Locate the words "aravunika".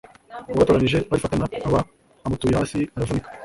2.95-3.29